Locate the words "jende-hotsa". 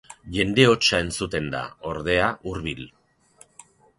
0.35-1.01